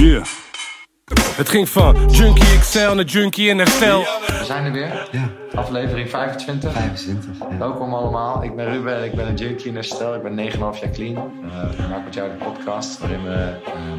[0.00, 0.24] Yeah.
[1.36, 4.00] Het ging van Junkie XL naar Junkie in herstel.
[4.00, 5.08] We zijn er weer.
[5.12, 6.72] Ja, Aflevering 25.
[6.72, 7.38] 25.
[7.38, 7.58] Ja.
[7.58, 8.42] Welkom allemaal.
[8.42, 10.14] Ik ben Ruben en ik ben een junkie in herstel.
[10.14, 11.16] Ik ben 9,5 jaar clean.
[11.16, 13.98] Eh ik maak met jou de podcast waarin we ehm,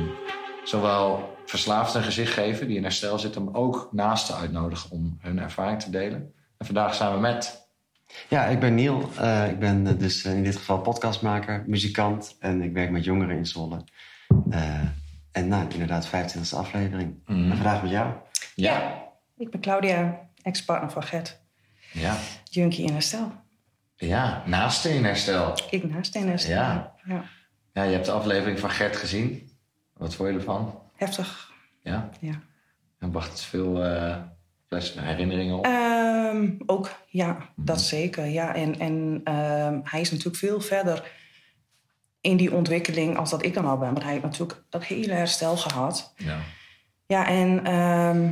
[0.64, 5.40] zowel verslaafden een gezicht geven die in herstel zitten, maar ook naasten uitnodigen om hun
[5.40, 6.34] ervaring te delen.
[6.58, 7.68] En vandaag zijn we met.
[8.28, 9.10] ja, ik ben Niel.
[9.18, 13.38] Eh, ik ben eh, dus in dit geval podcastmaker, muzikant en ik werk met jongeren
[13.38, 13.84] in Zwolle.
[14.50, 14.80] Eh,
[15.32, 17.16] en nou, inderdaad, 25e aflevering.
[17.28, 18.14] En vandaag met jou.
[18.56, 19.04] Ja.
[19.38, 21.40] Ik ben Claudia, ex-partner van Gert.
[21.94, 22.18] Ja.
[22.44, 23.32] Junkie in herstel.
[23.96, 25.60] Ja, naasten in herstel.
[25.70, 26.54] Ik naast in herstel.
[26.54, 26.96] Ja.
[27.06, 27.24] ja.
[27.74, 29.50] Ja, je hebt de aflevering van Gert gezien.
[29.98, 30.80] Wat vond je ervan?
[30.96, 31.52] Heftig.
[31.82, 32.10] Ja.
[32.20, 32.42] Ja.
[33.00, 34.18] En wacht veel eh,
[34.68, 35.66] fles- herinneringen op.
[35.66, 38.26] Ehm, ook, ja, dat zeker.
[38.26, 38.56] Ja.
[38.56, 41.12] En, en ehm, hij is natuurlijk veel verder
[42.22, 43.92] in die ontwikkeling als dat ik dan al ben.
[43.92, 46.14] Want hij heeft natuurlijk dat hele herstel gehad.
[46.18, 46.38] Ja.
[47.06, 48.32] Ja, en ehm,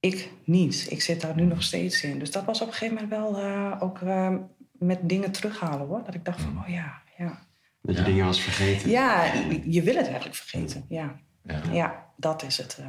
[0.00, 0.86] ik niet.
[0.90, 2.18] Ik zit daar nu nog steeds in.
[2.18, 4.38] Dus dat was op een gegeven moment wel eh, ook ehm,
[4.72, 6.02] met dingen terughalen hoor.
[6.04, 7.38] Dat ik dacht van, oh ja, ja.
[7.82, 8.06] Dat je Ja.
[8.08, 8.90] dingen was vergeten.
[8.90, 9.24] Ja,
[9.64, 10.84] je wil het eigenlijk vergeten.
[10.88, 11.60] Ja, ja.
[11.72, 12.78] ja dat is het.
[12.80, 12.86] eh.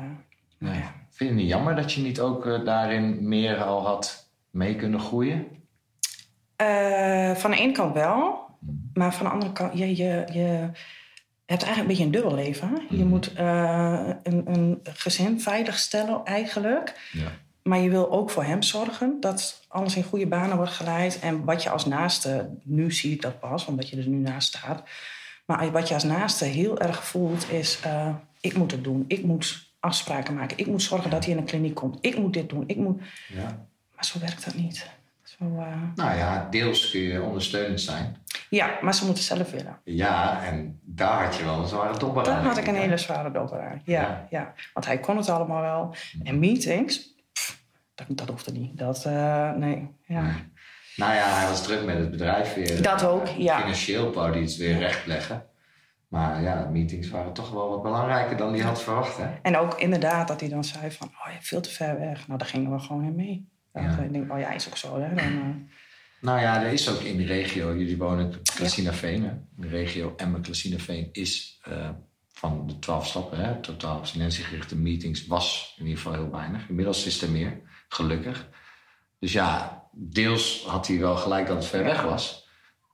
[0.59, 0.73] Ja.
[0.73, 0.93] Ja.
[1.09, 4.75] Vind je het niet jammer dat je niet ook eh, daarin meer al had mee
[4.75, 5.47] kunnen groeien?
[6.55, 8.48] Eh, van de ene kant wel,
[8.93, 10.69] maar van de andere kant, je, je, je
[11.45, 12.67] hebt eigenlijk een beetje een dubbel leven.
[12.69, 12.75] hè?
[12.89, 13.07] Je Mhm.
[13.07, 17.09] moet eh, een, een gezin veilig stellen eigenlijk.
[17.11, 17.31] Ja.
[17.63, 21.19] Maar je wil ook voor hem zorgen dat alles in goede banen wordt geleid.
[21.19, 24.47] En wat je als naaste, nu zie ik dat pas, omdat je er nu naast
[24.47, 24.83] staat.
[25.45, 29.05] Maar wat je als naaste heel erg voelt is, eh, ik moet het doen.
[29.07, 30.57] Ik moet afspraken maken.
[30.57, 31.97] Ik moet zorgen dat hij in een kliniek komt.
[32.01, 32.63] Ik moet dit doen.
[32.67, 33.01] Ik moet...
[33.33, 33.67] ja.
[33.95, 34.89] Maar zo werkt dat niet.
[35.39, 38.17] Zo, eh, Nou ja, deels kun je ondersteunend zijn.
[38.49, 39.77] Ja, maar ze moeten zelf willen.
[39.83, 43.31] Ja, en daar had je wel een zware dobber aan, had ik een hele zware
[43.31, 43.81] dobber aan.
[43.85, 44.27] Ja, Ja.
[44.29, 44.53] ja.
[44.73, 45.95] Want hij kon het allemaal wel.
[46.23, 47.63] En meetings, pff,
[47.95, 48.77] dat, dat hoefde niet.
[48.77, 49.87] Dat, eh, nee.
[50.05, 50.21] Ja.
[50.21, 50.33] Nee.
[50.95, 52.81] Nou ja, hij was druk met het bedrijf weer.
[52.81, 53.59] Dat ook, ja.
[53.59, 55.43] Financieel wou hij het weer rechtleggen.
[56.07, 59.17] Maar ja, meetings waren toch wel wat belangrijker dan hij had verwacht.
[59.17, 59.27] Hè?
[59.41, 62.27] En ook inderdaad dat hij dan zei van, oh, je bent veel te ver weg.
[62.27, 63.49] Nou, daar gingen we gewoon in mee.
[63.87, 64.03] Dat Ja.
[64.03, 65.01] Ik denk, oh ja, is ook zo.
[65.01, 65.15] Hè?
[65.15, 65.33] Dan, eh,
[66.21, 69.23] Nou ja, er is ook in de regio, jullie wonen in Klasinaveen.
[69.23, 69.31] hè?
[69.55, 71.89] De regio Emmen Klasinaveen is eh,
[72.33, 76.69] van de twaalf stappen, hè, totaal abstinentiegerichte meetings, was in ieder geval heel weinig.
[76.69, 78.47] Inmiddels is er meer, gelukkig.
[79.19, 82.47] Dus ja, deels had hij wel gelijk dat het ver weg was.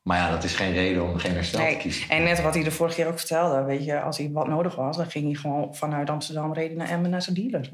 [0.03, 2.09] Maar ja, dat is geen reden om geen herstel te kiezen.
[2.09, 4.75] En net wat hij de vorige keer ook vertelde, weet je, als hij wat nodig
[4.75, 7.71] was, dan ging hij gewoon vanuit Amsterdam reden naar Emmen naar zijn dealer.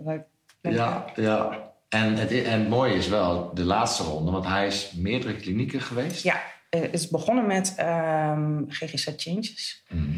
[0.62, 1.71] Ja, ja.
[1.92, 5.82] En het, en het mooie is wel de laatste ronde, want hij is meerdere klinieken
[5.82, 6.24] geweest.
[6.24, 9.84] Ja, eh, het is begonnen met ehm, GGZ Changes.
[9.90, 10.10] Mhm.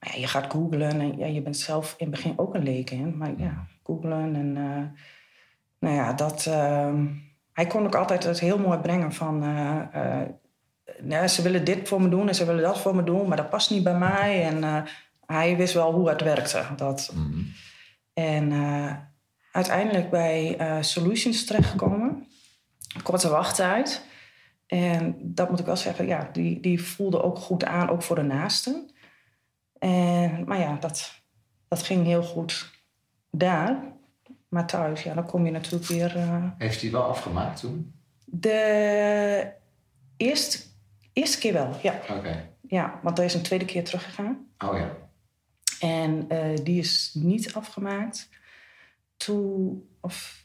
[0.00, 2.62] Maar ja, je gaat googlen en ja, je bent zelf in het begin ook een
[2.62, 3.16] leek in.
[3.16, 5.00] Maar ja, googlen en eh,
[5.78, 6.46] nou ja, dat...
[6.46, 7.06] ehm,
[7.52, 9.42] hij kon ook altijd het heel mooi brengen van...
[9.42, 10.28] eh, eh,
[11.08, 13.36] ja, ze willen dit voor me doen en ze willen dat voor me doen, maar
[13.36, 14.42] dat past niet bij mij.
[14.44, 14.82] En eh,
[15.26, 16.62] hij wist wel hoe het werkte.
[16.76, 17.40] Dat, Mhm.
[18.12, 18.92] en eh,
[19.52, 22.26] uiteindelijk bij eh, Solutions terechtgekomen.
[23.02, 24.04] Korte wachttijd.
[24.66, 28.16] En dat moet ik wel zeggen, ja, die, die voelde ook goed aan, ook voor
[28.16, 28.90] de naasten.
[29.78, 31.22] En, maar ja, dat,
[31.68, 32.70] dat ging heel goed
[33.30, 33.82] daar.
[34.48, 36.16] Maar thuis, ja, dan kom je natuurlijk weer...
[36.16, 37.94] eh, Heeft hij wel afgemaakt toen?
[38.32, 39.52] de
[40.16, 40.58] eerste,
[41.12, 42.00] eerste keer wel, ja.
[42.16, 42.50] Oké.
[42.68, 43.00] ja.
[43.02, 44.46] Want hij is een tweede keer teruggegaan.
[44.58, 44.96] Oh ja.
[45.80, 48.28] En eh, die is niet afgemaakt.
[49.26, 50.44] Toen, of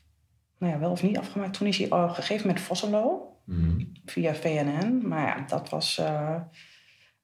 [0.57, 1.53] nou ja, wel of niet afgemaakt.
[1.57, 3.83] Toen is hij al gegeven met Vosselo Mhm.
[4.05, 5.07] via VNN.
[5.07, 6.35] Maar ja, dat was eh,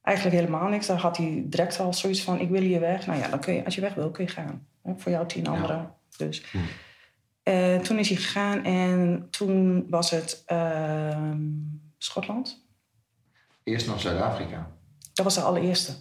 [0.01, 0.87] eigenlijk helemaal niks.
[0.87, 3.05] Daar had hij direct al zoiets van: ik wil hier weg.
[3.05, 4.67] Nou ja, dan kun je, als je weg wil, kun je gaan.
[4.83, 5.93] Hè, voor jou tien anderen.
[6.17, 6.43] Dus.
[7.43, 11.41] Eh, toen is hij gegaan en toen was het ehm,
[11.97, 12.65] Schotland.
[13.63, 14.71] Eerst nog Zuid-Afrika.
[15.13, 15.93] Dat was de allereerste.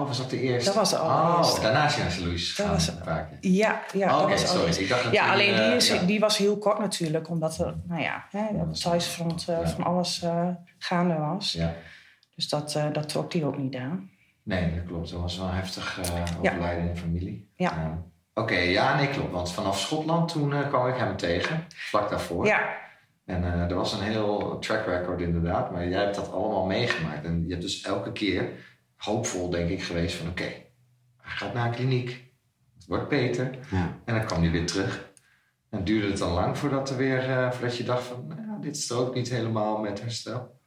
[0.00, 0.64] Oh, was dat de eerste?
[0.64, 1.56] Dat was de allereerste.
[1.56, 2.20] Oh, daarna St.
[2.20, 2.92] Louis Dat was-.
[3.40, 4.74] Ja, ja Oh, Oké, sorry.
[4.76, 6.02] Ik dacht dat Ja, alleen die, eh, is, ja.
[6.02, 9.68] die was heel kort natuurlijk, omdat er, nou ja, hè, op het thuisfront eh, Ja.
[9.68, 10.48] van alles eh,
[10.78, 11.52] gaande was.
[11.52, 11.74] Ja.
[12.34, 14.10] Dus dat, eh, dat trok die ook niet aan.
[14.42, 15.10] Nee, dat klopt.
[15.10, 17.50] Dat was wel een heftig eh overlijden in de familie.
[17.54, 17.70] Ja.
[17.72, 19.32] Eh, Oké, ja, nee, klopt.
[19.32, 22.46] Want vanaf Schotland toen eh, kwam ik hem tegen, vlak daarvoor.
[22.46, 22.74] Ja,
[23.26, 27.24] En eh, er was een heel track record inderdaad, maar jij hebt dat allemaal meegemaakt.
[27.24, 28.48] En je hebt dus elke keer
[28.96, 30.44] hoopvol, denk ik, geweest van oké,
[31.16, 32.24] hij gaat naar een kliniek,
[32.74, 33.58] het wordt beter.
[33.70, 33.98] Ja.
[34.04, 35.14] En dan kwam hij weer terug.
[35.70, 38.58] En duurde het dan lang voordat, er weer, eh, voordat je dacht van, nou, ja,
[38.60, 40.60] dit strookt niet helemaal met herstel?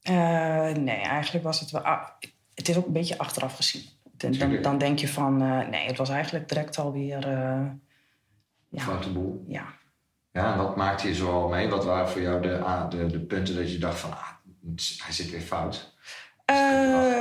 [0.00, 1.82] Eh, nee, eigenlijk was het wel...
[1.82, 2.08] ah,
[2.54, 3.82] het is ook een beetje achteraf gezien.
[4.16, 7.66] Dan, dan, denk je van, eh, nee, het was eigenlijk direct alweer, eh
[8.68, 9.44] ja, Foute boel.
[9.48, 9.64] ja.
[10.32, 11.68] Ja, en wat maakte je zoal mee?
[11.68, 14.30] Wat waren voor jou de, ah, de, de punten dat je dacht van, ah,
[14.76, 15.93] hij zit weer fout?
[16.44, 17.20] Eh,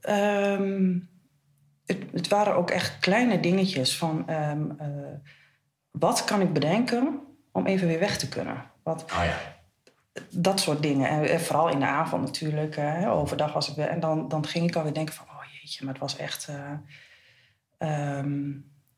[0.00, 0.98] ehm,
[1.86, 4.88] het, het waren ook echt kleine dingetjes van ehm, eh,
[5.90, 7.20] wat kan ik bedenken
[7.52, 8.64] om even weer weg te kunnen.
[8.82, 9.38] Wat, Ah ja,
[10.30, 11.08] dat soort dingen.
[11.08, 12.76] En, en vooral in de avond natuurlijk.
[12.76, 13.88] hè, overdag was ik weer.
[13.88, 16.72] En dan, dan ging ik alweer denken van, oh jeetje, maar het was echt eh,
[17.78, 18.50] ehm,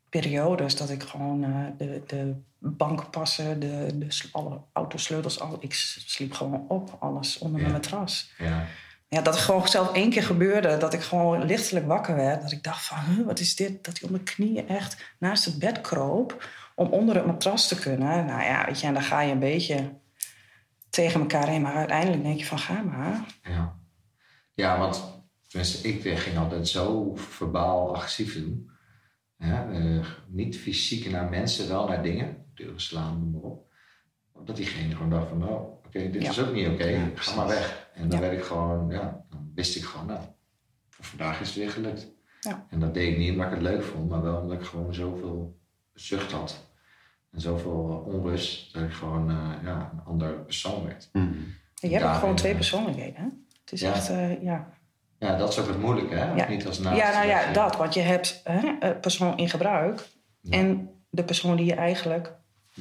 [0.09, 5.73] periodes dat ik gewoon eh, de, de bankpassen, de, de sl- alle autosleutels, al, ik
[5.73, 7.77] sliep gewoon op, alles onder mijn Ja.
[7.77, 8.33] matras.
[8.37, 8.65] ja.
[9.09, 10.77] Ja, dat gewoon zelf één keer gebeurde.
[10.77, 12.41] Dat ik gewoon lichtelijk wakker werd.
[12.41, 13.83] Dat ik dacht van, wat is dit?
[13.83, 16.47] Dat hij op mijn knieën echt naast het bed kroop.
[16.75, 18.25] Om onder het matras te kunnen.
[18.25, 19.93] Nou ja, weet je, en dan ga je een beetje
[20.89, 21.61] tegen elkaar heen.
[21.61, 23.25] Maar uiteindelijk denk je van, ga maar.
[23.43, 23.79] Ja,
[24.53, 28.69] ja want tenminste, ik ging altijd zo verbaal agressief doen.
[29.37, 32.45] Eh, niet fysiek naar mensen, wel naar dingen.
[32.53, 33.71] Deuren slaan, noem maar op.
[34.45, 36.29] Dat diegene gewoon dacht van, oh, oké, dit Ja.
[36.29, 37.89] is ook niet oké, Ja, ga maar weg.
[37.93, 38.25] En dan Ja.
[38.27, 40.19] werd ik gewoon, ja, dan wist ik gewoon, nou,
[40.89, 42.07] voor vandaag is het weer gelukt.
[42.39, 42.65] Ja.
[42.69, 44.93] En dat deed ik niet omdat ik het leuk vond, maar wel omdat ik gewoon
[44.93, 45.57] zoveel
[45.93, 46.67] zucht had.
[47.31, 51.09] En zoveel onrust, dat ik gewoon eh, ja, een ander persoon werd.
[51.13, 51.27] Mhm.
[51.73, 53.21] Je hebt ook gewoon twee eh, persoonlijkheden.
[53.21, 53.27] Hè?
[53.61, 53.93] Het is Ja.
[53.93, 54.69] echt, eh, ja.
[55.19, 56.33] Ja, dat is ook het moeilijke, hè?
[56.33, 56.49] Ja.
[56.49, 57.75] Niet als naast ja, nou ja, dat je- dat.
[57.75, 60.07] Want je hebt hè, een persoon in gebruik.
[60.41, 60.57] Ja.
[60.57, 62.33] En de persoon die je eigenlijk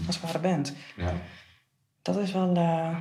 [0.07, 0.75] als het ware bent.
[0.97, 1.13] Ja,
[2.13, 2.55] Dat is wel...
[2.57, 2.97] eh,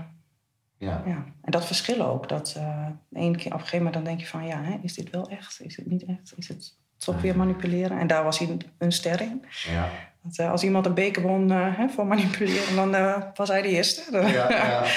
[0.78, 1.04] ja.
[1.06, 2.30] Ja, en dat verschil ook.
[2.30, 4.94] Dat eh één keer op een gegeven moment dan denk je van ja, hè, is
[4.94, 5.62] dit wel echt?
[5.62, 6.34] Is het niet echt?
[6.36, 8.00] Is het toch weer manipuleren?
[8.00, 9.46] En daar was hij een ster in.
[9.50, 9.90] ja.
[10.22, 13.62] Want, eh, als iemand een beker won eh, hè, voor manipuleren, dan eh, was hij
[13.62, 14.04] de eerste.
[14.12, 14.84] Ja, ja.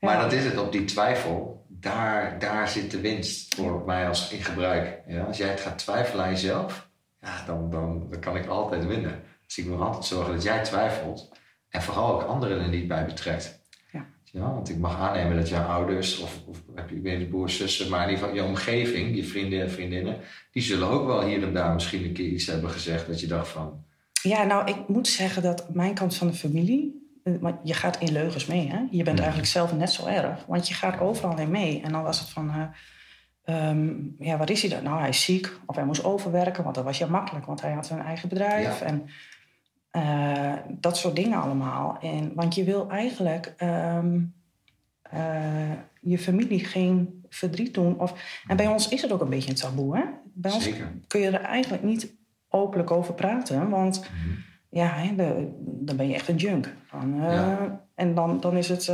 [0.00, 4.30] Maar dat is het, op die twijfel, daar, daar zit de winst voor mij als
[4.30, 5.00] in gebruik.
[5.06, 6.88] Ja, als jij het gaat twijfelen aan jezelf,
[7.20, 9.22] ja, dan, dan, dan kan ik altijd winnen.
[9.46, 11.32] Dus ik moet altijd zorgen dat jij twijfelt
[11.70, 13.66] en vooral ook anderen er niet bij betrekt.
[13.92, 14.06] Ja.
[14.24, 17.90] Ja, want ik mag aannemen dat jouw ouders, of, of heb je, weet broers, zussen,
[17.90, 20.16] maar in ieder geval je omgeving, je vrienden en vriendinnen,
[20.52, 23.26] die zullen ook wel hier en daar misschien een keer iets hebben gezegd dat je
[23.26, 23.84] dacht van,
[24.22, 27.10] Ja, nou, ik moet zeggen dat mijn kant van de familie...
[27.24, 28.80] eh, Want je gaat in leugens mee, hè?
[28.90, 30.44] Je bent eigenlijk zelf net zo erg.
[30.46, 31.80] Want je gaat overal in mee.
[31.82, 32.50] En dan was het van...
[32.50, 33.88] eh, ehm,
[34.18, 34.82] ja, wat is hij dan?
[34.82, 35.52] Nou, hij is ziek.
[35.66, 37.46] Of hij moest overwerken, want dat was ja makkelijk.
[37.46, 38.80] Want hij had zijn eigen bedrijf.
[38.80, 38.86] Ja.
[38.86, 39.08] En
[40.02, 41.98] eh, dat soort dingen allemaal.
[42.00, 44.20] En, want je wil eigenlijk ehm,
[45.02, 47.98] eh, je familie geen verdriet doen.
[48.00, 50.02] Of, en bij ons is het ook een beetje een taboe, hè?
[50.34, 50.92] Bij ons zeker.
[51.06, 52.12] kun je er eigenlijk niet
[52.48, 53.68] openlijk over praten.
[53.68, 54.34] Want Mhm.
[54.68, 56.74] ja, hè, de- dan ben je echt een junk.
[56.92, 57.86] Dan, eh, Ja.
[57.94, 58.92] En dan, dan is het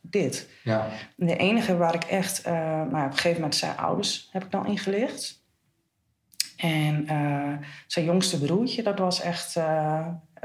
[0.00, 0.48] dit.
[0.62, 2.44] Ja, De enige waar ik echt...
[2.44, 5.40] nou, op een gegeven moment zijn ouders heb ik dan ingelicht.
[6.56, 7.06] En
[7.86, 9.56] zijn jongste broertje, dat was echt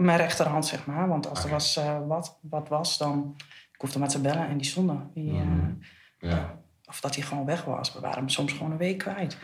[0.05, 1.07] mijn rechterhand, zeg maar.
[1.07, 3.35] Want als er was, eh, wat, wat was, dan...
[3.73, 5.09] Ik hoefde maar te bellen en die stonden.
[5.13, 5.71] Die, eh, Mhm.
[6.19, 6.55] ja.
[6.89, 7.93] of dat hij gewoon weg was.
[7.93, 9.37] We waren hem soms gewoon een week kwijt.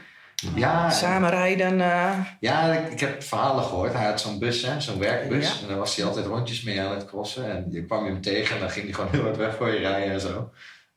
[0.56, 1.82] Ja, Samen rijden.
[1.82, 3.94] eh, Ja, ik, ik heb verhalen gehoord.
[3.94, 5.54] Hij had zo'n bus, hè, zo'n werkbus.
[5.56, 5.62] Ja.
[5.62, 7.52] En daar was hij altijd rondjes mee aan het crossen.
[7.52, 9.80] En je kwam hem tegen en dan ging hij gewoon heel hard weg voor je
[9.80, 10.52] rijden en zo.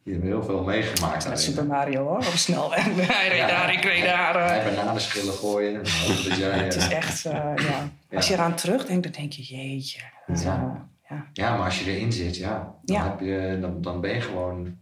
[0.07, 1.29] Je hebt heel veel meegemaakt.
[1.29, 1.41] met.
[1.41, 2.85] Super Mario hoor, op snelweg.
[3.13, 3.47] Hij reed Ja.
[3.47, 4.47] daar, ik reed daar.
[4.49, 5.75] Hij bananenschillen gooien.
[5.75, 7.33] Dat jij, Het is eh, echt, eh,
[7.69, 7.91] ja.
[8.17, 10.01] Als je eraan terugdenkt, dan denk je, jeetje.
[10.27, 10.89] Dat, Ja.
[11.09, 11.27] ja.
[11.33, 13.03] Ja, maar als je erin zit, ja, dan.
[13.03, 14.79] Heb je, dan, dan ben je gewoon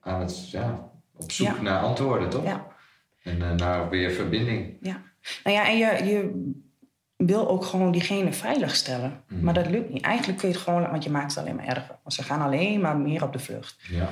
[0.00, 2.44] aan het, ja, op zoek naar antwoorden, toch?
[2.44, 2.66] Ja.
[3.22, 4.76] En eh, naar weer verbinding.
[4.80, 5.02] ja.
[5.44, 6.50] Nou ja, en je, je
[7.16, 9.22] wil ook gewoon diegene veilig stellen.
[9.28, 9.44] Mhm.
[9.44, 10.02] Maar dat lukt niet.
[10.02, 11.98] Eigenlijk kun je het gewoon, want je maakt het alleen maar erger.
[12.02, 13.76] Want ze gaan alleen maar meer op de vlucht.
[13.90, 14.08] Ja.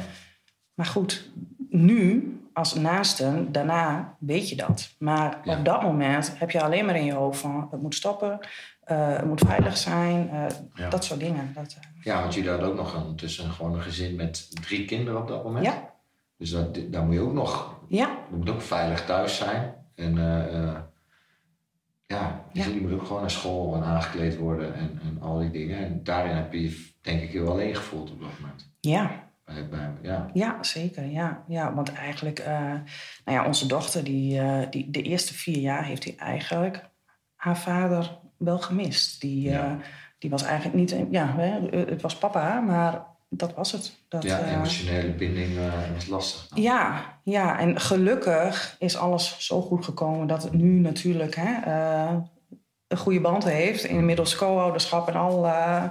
[0.74, 1.30] Maar goed,
[1.70, 4.94] nu als naasten, daarna weet je dat.
[4.98, 5.58] Maar Ja.
[5.58, 7.68] op dat moment heb je alleen maar in je hoofd van...
[7.70, 8.38] het moet stoppen,
[8.84, 10.88] eh, het moet veilig zijn, eh, Ja.
[10.88, 11.52] dat soort dingen.
[11.54, 15.20] Dat, eh, ja, want jullie hadden ook nog ondertussen gewoon een gezin met drie kinderen
[15.20, 15.64] op dat moment.
[15.64, 15.90] ja,
[16.38, 19.74] Dus dat, daar moet je ook nog ja, Je moet ook veilig thuis zijn.
[19.94, 20.14] En
[22.06, 25.78] ja, dus moet ook gewoon naar school en aangekleed worden en, en al die dingen.
[25.78, 28.70] En daarin heb je je denk ik heel alleen gevoeld op dat moment.
[28.80, 29.23] ja.
[29.44, 30.30] Bij, bij, ja.
[30.32, 31.04] Ja, zeker.
[31.04, 32.58] Ja, ja want eigenlijk, eh,
[33.24, 36.90] nou ja, onze dochter, die, eh, die, de eerste vier jaar heeft hij eigenlijk
[37.34, 39.20] haar vader wel gemist.
[39.20, 39.64] Die, Ja.
[39.70, 39.72] eh,
[40.18, 43.92] die was eigenlijk niet, ja, hè, het was papa, maar dat was het.
[44.08, 45.58] Dat, ja, emotionele binding
[45.94, 46.56] was lastig.
[46.56, 51.52] ja, ja, en gelukkig is alles zo goed gekomen dat het nu natuurlijk hè,
[52.88, 53.84] een goede band heeft.
[53.84, 55.46] Inmiddels co-ouderschap en al.
[55.46, 55.84] eh,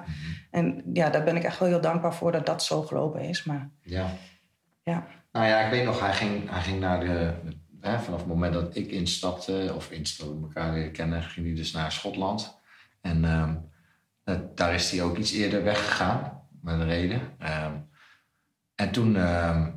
[0.54, 3.44] en ja, daar ben ik echt wel heel dankbaar voor dat dat zo gelopen is.
[3.44, 4.10] Maar Ja.
[4.84, 7.34] ja, Nou ja, ik weet nog, hij ging, hij ging naar de,
[7.82, 11.72] hè, vanaf het moment dat ik instapte, of instapte, elkaar leren kennen, ging hij dus
[11.72, 12.60] naar Schotland.
[13.02, 13.56] En ehm,
[14.24, 17.22] dat- daar is hij ook iets eerder weggegaan, met een reden.
[17.40, 17.74] Ehm,
[18.76, 19.72] en toen, ehm,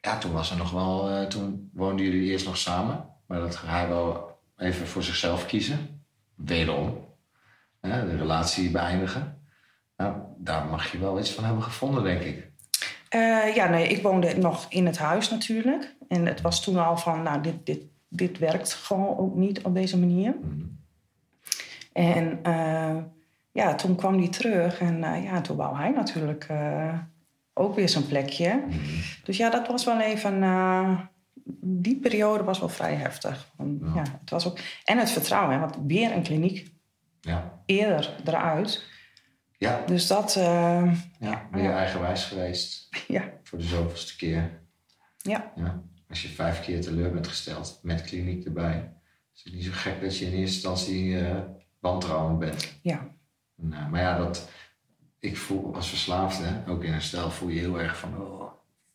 [0.00, 3.06] ja, toen was er nog wel, eh, toen woonden jullie eerst nog samen.
[3.26, 6.04] Maar dat hij wel even voor zichzelf kiezen.
[6.34, 7.06] Wederom.
[7.80, 9.37] Hè, de relatie beëindigen.
[9.98, 12.50] Nou, daar mag je wel iets van hebben gevonden, denk ik.
[13.08, 15.94] Eh, ja, nee, ik woonde nog in het huis natuurlijk.
[16.08, 19.74] En het was toen al van, nou, dit, dit, dit werkt gewoon ook niet op
[19.74, 20.34] deze manier.
[21.92, 22.96] En eh,
[23.52, 26.48] ja, toen kwam hij terug en eh, ja, toen wou hij natuurlijk
[27.54, 28.62] ook weer zijn plekje.
[29.24, 30.40] Dus ja, dat was wel even,
[31.60, 33.50] die periode was wel vrij heftig.
[33.56, 34.02] Want, ja.
[34.20, 36.72] het was ook, en het vertrouwen, hè, want weer een kliniek
[37.20, 38.96] Ja, eerder eruit.
[39.58, 44.60] Ja, Dus dat, eh, ja weer eigenwijs geweest ja, voor de zoveelste keer.
[45.16, 48.92] ja, Ja, als je vijf keer teleur bent gesteld met kliniek erbij,
[49.34, 51.40] is het niet zo gek dat je in eerste instantie eh
[51.78, 52.78] wantrouwend bent.
[52.82, 53.16] ja.
[53.70, 54.48] Eh, maar ja, dat,
[55.18, 58.52] ik voel als verslaafde, ook in herstel, voel je heel erg van, oh,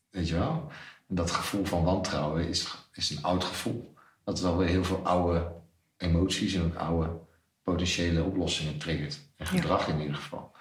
[0.10, 0.72] weet je wel.
[1.08, 3.94] En dat gevoel van wantrouwen is, is een oud gevoel.
[4.24, 5.52] Dat wel weer heel veel oude
[5.98, 7.20] emoties en ook oude
[7.64, 9.20] potentiële oplossingen triggert.
[9.38, 10.53] En gedrag in ieder geval.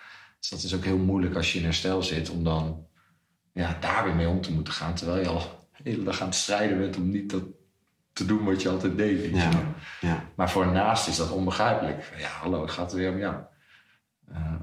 [0.42, 2.86] Dus dat is ook heel moeilijk als je in herstel zit om dan
[3.52, 4.94] ja, daar weer mee om te moeten gaan.
[4.94, 7.42] Terwijl je al de hele dag aan het strijden bent om niet dat
[8.12, 9.34] te doen wat je altijd deed.
[9.34, 9.50] Ja,
[10.00, 10.24] ja.
[10.34, 12.12] Maar voor een naast is dat onbegrijpelijk.
[12.18, 13.36] Ja, hallo, het gaat weer om jou.
[14.32, 14.54] Eh,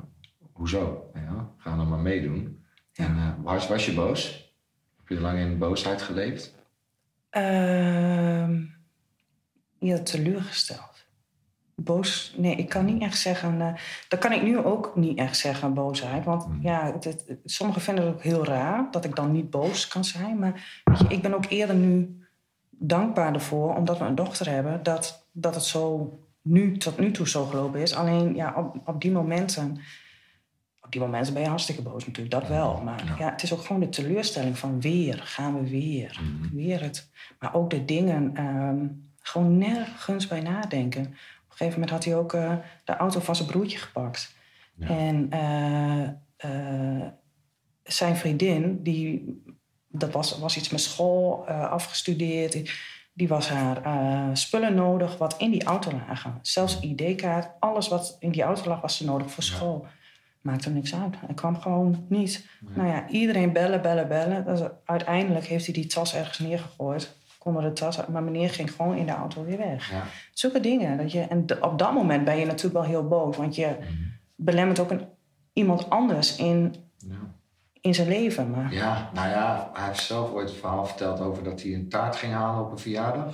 [0.52, 1.12] hoezo?
[1.14, 2.66] Ja, ga dan maar meedoen.
[2.94, 4.54] En eh, was, was je boos?
[4.98, 6.56] Heb je lang in boosheid geleefd?
[7.30, 8.62] Ehm
[9.80, 11.06] ja, teleurgesteld.
[11.84, 13.62] Boos, nee, ik kan niet echt zeggen.
[13.62, 13.74] eh,
[14.08, 16.24] dat kan ik nu ook niet echt zeggen, boosheid.
[16.26, 19.88] Want ja, het, het- sommigen vinden het ook heel raar dat ik dan niet boos
[19.88, 20.40] kan zijn.
[20.40, 22.24] Maar weet je, ik ben ook eerder nu
[22.70, 27.28] dankbaar ervoor, omdat we een dochter hebben, dat, dat het zo nu tot nu toe
[27.28, 27.96] zo gelopen is.
[27.96, 29.78] Alleen ja, op, op die momenten.
[30.82, 32.82] Op die momenten ben je hartstikke boos natuurlijk, dat wel.
[32.84, 33.30] Maar ja.
[33.32, 36.20] het is ook gewoon de teleurstelling van weer, gaan we weer.
[36.54, 37.10] Weer het.
[37.40, 38.86] Maar ook de dingen, ehm,
[39.22, 41.14] gewoon nergens bij nadenken.
[41.60, 44.34] Op een gegeven moment had hij ook eh, de auto van zijn broertje gepakt.
[44.80, 46.04] En eh,
[46.38, 47.08] eh,
[47.84, 49.42] zijn vriendin, die,
[49.88, 52.72] dat was, was iets met school, afgestudeerd.
[53.14, 56.40] Die, was haar spullen nodig wat in die auto lagen.
[56.42, 59.88] Zelfs ID-kaart, alles wat in die auto lag, was ze nodig voor school.
[60.42, 61.16] Maakte niks uit.
[61.26, 62.48] Hij kwam gewoon niet.
[62.76, 64.46] Nou ja, iedereen bellen, bellen, bellen.
[64.46, 67.18] Dus uiteindelijk heeft hij die tas ergens neergegooid.
[67.40, 69.92] Konden de tas maar meneer ging gewoon in de auto weer weg.
[69.92, 70.04] Ja.
[70.34, 70.98] Zulke dingen.
[70.98, 73.38] Dat je, en op dat moment ben je natuurlijk wel heel boos.
[73.38, 73.76] Want je
[74.36, 75.02] belemmert ook een,
[75.54, 77.16] iemand anders in, Ja.
[77.82, 78.50] in zijn leven.
[78.50, 81.90] Maar ja, nou ja, hij heeft zelf ooit een verhaal verteld over dat hij een
[81.90, 83.34] taart ging halen op een verjaardag.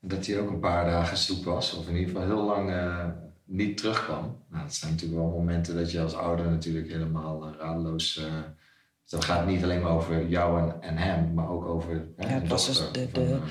[0.00, 2.70] En dat hij ook een paar dagen zoek was, of in ieder geval heel lang
[2.70, 3.04] eh,
[3.44, 4.36] niet terugkwam.
[4.48, 8.16] Nou, dat zijn natuurlijk wel momenten dat je als ouder natuurlijk helemaal eh, radeloos...
[8.18, 8.24] eh,
[9.12, 12.32] dat gaat niet alleen maar over jou en, en hem, maar ook over hè, Ja,
[12.40, 13.42] het was dus de- van, de- eh,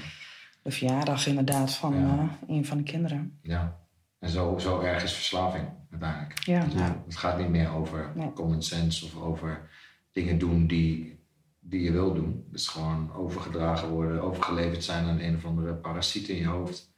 [0.62, 2.18] de verjaardag inderdaad van Ja.
[2.48, 3.40] eh, een van de kinderen.
[3.42, 3.78] Ja,
[4.20, 6.44] en zo, zo erg is verslaving uiteindelijk.
[6.46, 6.66] Ja.
[6.76, 7.04] Ja.
[7.06, 8.34] Het gaat niet meer over Nee.
[8.34, 9.70] common sense of over
[10.12, 11.20] dingen doen die,
[11.60, 12.44] die je wil doen.
[12.52, 16.90] Het is gewoon overgedragen worden, overgeleverd zijn aan een of andere parasiet in je hoofd.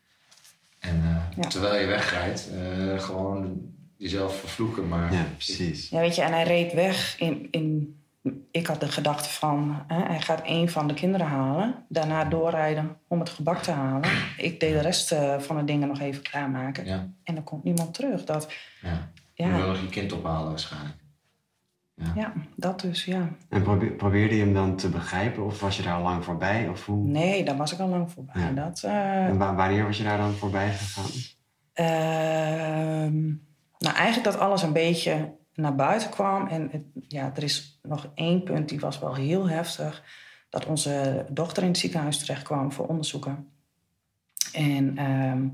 [0.79, 1.47] En eh, Ja.
[1.49, 3.61] terwijl je wegrijdt, eh, gewoon
[3.97, 4.87] jezelf vervloeken.
[4.87, 5.89] Maar Ja, precies.
[5.89, 7.47] Ja, weet je, en hij reed weg in...
[7.51, 7.97] in
[8.51, 11.85] ik had de gedachte van, hè, hij gaat een van de kinderen halen.
[11.89, 14.09] Daarna doorrijden om het gebak te halen.
[14.37, 16.85] Ik deed de rest eh, van de dingen nog even klaarmaken.
[16.85, 18.23] ja, En dan komt niemand terug.
[18.25, 19.11] Dat, ja.
[19.33, 19.47] Ja.
[19.47, 20.95] Je wil nog je kind ophalen waarschijnlijk.
[22.15, 23.29] ja, dat dus, ja.
[23.49, 26.67] En probeer- probeerde je hem dan te begrijpen of was je daar al lang voorbij?
[26.67, 27.07] Of hoe?
[27.07, 28.41] Nee, daar was ik al lang voorbij.
[28.41, 28.51] Ja.
[28.51, 31.09] Dat, eh, En wa- wanneer was je daar dan voorbij gegaan?
[31.73, 33.23] Ehm,
[33.77, 36.47] nou, eigenlijk dat alles een beetje naar buiten kwam.
[36.47, 40.03] En het- ja, er is nog één punt die was wel heel heftig.
[40.49, 43.47] Dat onze dochter in het ziekenhuis terecht kwam voor onderzoeken.
[44.53, 45.47] En ehm,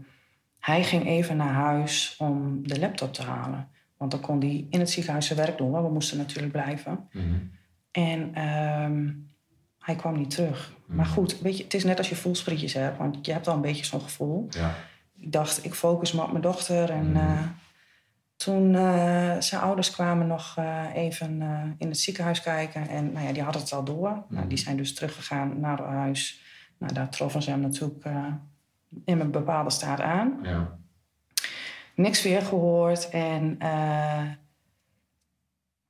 [0.60, 3.68] hij ging even naar huis om de laptop te halen.
[3.98, 5.72] Want dan kon hij in het ziekenhuis zijn werk doen.
[5.72, 7.08] Want we moesten natuurlijk blijven.
[7.12, 7.26] Mhm.
[7.92, 9.08] En ehm,
[9.80, 10.74] hij kwam niet terug.
[10.86, 12.98] Maar goed, weet je, het is net als je voelsprietjes hebt.
[12.98, 14.76] Want je hebt al een beetje zo'n gevoel Ja,
[15.20, 16.90] ik dacht, ik focus me op mijn dochter.
[16.90, 17.18] En Mhm.
[17.18, 17.42] eh,
[18.46, 22.88] toen uh, zijn ouders kwamen nog uh, even uh, in het ziekenhuis kijken.
[22.88, 24.10] En nou ja, die hadden het al door.
[24.10, 24.34] Mhm.
[24.34, 26.42] Nou, die zijn dus teruggegaan naar huis.
[26.78, 28.06] Nou, daar troffen ze hem natuurlijk
[29.06, 30.40] in een bepaalde staat aan.
[30.44, 30.78] ja.
[31.96, 33.10] Niks weer gehoord.
[33.10, 33.58] En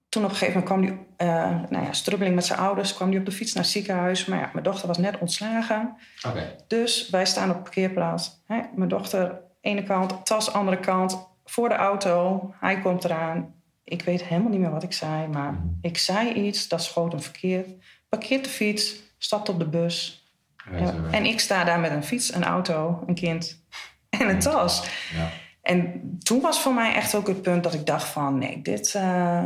[0.10, 2.94] toen op een gegeven moment kwam hij uh, nou ja, strubbeling met zijn ouders.
[2.94, 4.26] Kwam hij op de fiets naar het ziekenhuis.
[4.26, 5.98] Maar ja, mijn dochter was net ontslagen.
[6.28, 6.56] Oké.
[6.68, 8.42] Dus wij staan op de parkeerplaats.
[8.46, 8.62] Hè?
[8.76, 12.54] Mijn dochter, ene kant, tas andere kant, voor de auto.
[12.60, 13.54] Hij komt eraan.
[13.84, 15.64] Ik weet helemaal niet meer wat ik zei, maar Mhm.
[15.82, 17.68] ik zei iets, dat schoot hem verkeerd.
[18.10, 20.24] Parkeert de fiets, stapt op de bus.
[20.72, 20.94] Ja.
[21.12, 23.64] En ik sta daar met een fiets, een auto, een kind
[24.20, 24.90] en een tas.
[25.16, 25.30] Ja.
[25.62, 28.38] En toen was voor mij echt ook het punt dat ik dacht van...
[28.38, 29.44] nee, dit, eh,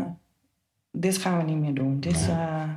[0.92, 2.00] dit gaan we niet meer doen.
[2.00, 2.36] Dit, Nee.
[2.38, 2.70] eh,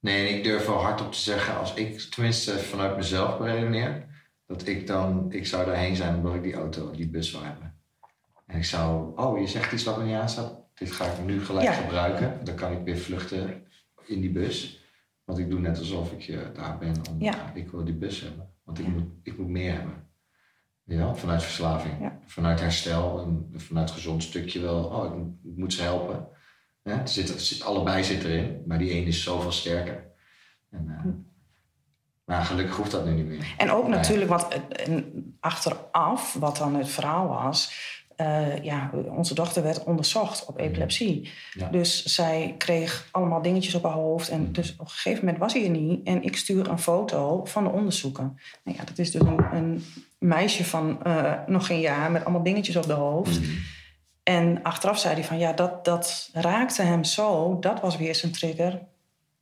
[0.00, 4.06] Nee, ik durf wel hardop te zeggen, als ik tenminste vanuit mezelf beredeneer,
[4.46, 7.69] dat ik dan, ik zou daarheen zijn omdat ik die auto, die bus wil hebben.
[8.50, 11.44] En ik zou, oh, je zegt iets wat me niet aanstaat, dit ga ik nu
[11.44, 11.72] gelijk Ja.
[11.72, 12.44] gebruiken.
[12.44, 13.66] Dan kan ik weer vluchten
[14.06, 14.84] in die bus.
[15.24, 17.52] Want ik doe net alsof ik eh, daar ben om, Ja.
[17.54, 18.50] ik wil die bus hebben.
[18.64, 20.08] Want ik, moet, ik moet meer hebben.
[20.84, 25.04] Ja, vanuit verslaving, vanuit herstel en vanuit gezond stukje wel, oh,
[25.44, 26.28] ik moet, ze helpen.
[26.82, 30.10] Ja, zit, zit, allebei zit erin, maar die een is zoveel sterker.
[30.70, 31.04] En, eh,
[32.24, 33.54] maar gelukkig hoeft dat nu niet meer.
[33.58, 33.96] En ook Nee.
[33.96, 37.88] natuurlijk, en achteraf, wat dan het verhaal was...
[38.20, 41.30] eh, ja, onze dochter werd onderzocht op epilepsie.
[41.52, 41.68] Ja.
[41.68, 44.28] Dus zij kreeg allemaal dingetjes op haar hoofd.
[44.28, 46.06] En dus op een gegeven moment was hij er niet.
[46.06, 48.38] En ik stuur een foto van de onderzoeken.
[48.64, 49.84] Nou ja, dat is dus een, een
[50.18, 52.10] meisje van eh, nog geen jaar...
[52.10, 53.40] met allemaal dingetjes op de hoofd.
[53.40, 53.50] Mhm.
[54.22, 57.58] En achteraf zei hij van ja, dat, dat raakte hem zo.
[57.58, 58.80] Dat was weer zijn trigger.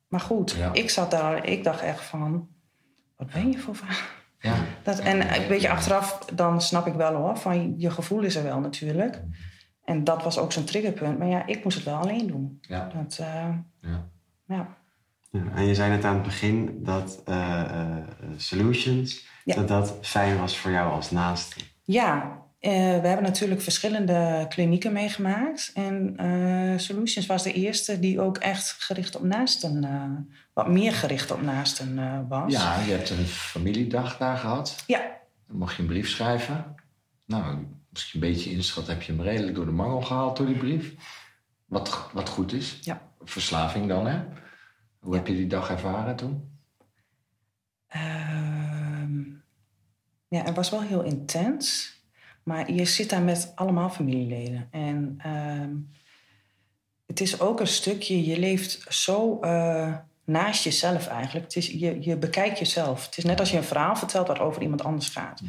[0.08, 0.72] Maar goed, Ja.
[0.72, 2.48] ik zat daar, ik dacht echt van,
[3.16, 4.17] wat ben je voor vader?
[4.40, 4.54] Ja.
[4.82, 8.42] Dat, en een beetje achteraf, dan snap ik wel hoor, van je gevoel is er
[8.42, 9.22] wel natuurlijk.
[9.84, 11.18] En dat was ook zijn triggerpunt.
[11.18, 12.58] Maar ja, ik moest het wel alleen doen.
[12.60, 12.90] Ja.
[12.94, 13.48] Dat, eh,
[13.80, 14.08] Ja.
[14.46, 14.76] ja.
[15.30, 17.96] Ja, en je zei net aan het begin dat eh, eh,
[18.36, 19.54] Solutions, Ja.
[19.54, 21.60] dat dat fijn was voor jou als naaste.
[21.82, 25.70] Ja, eh, we hebben natuurlijk verschillende klinieken meegemaakt.
[25.74, 30.92] En eh, Solutions was de eerste die ook echt gericht op naasten, eh, wat meer
[30.92, 32.52] gericht op naasten was.
[32.52, 34.82] ja, je hebt een familiedag daar gehad.
[34.86, 36.74] Ja, Dan mocht je een brief schrijven.
[37.26, 40.46] Nou, als je een beetje inschat, heb je hem redelijk door de mangel gehaald door
[40.46, 40.94] die brief.
[41.64, 42.78] Wat, wat goed is.
[42.80, 43.02] Ja.
[43.24, 44.20] Verslaving dan, hè?
[44.98, 46.60] Hoe heb je die dag ervaren toen?
[47.88, 49.20] Ehm,
[50.28, 51.96] ja, het was wel heel intens.
[52.48, 54.68] Maar je zit daar met allemaal familieleden.
[54.70, 55.70] En ehm,
[57.06, 61.44] het is ook een stukje, je leeft zo eh, naast jezelf eigenlijk.
[61.44, 63.06] Het is, je, je bekijkt jezelf.
[63.06, 65.42] Het is net als je een verhaal vertelt wat over iemand anders gaat.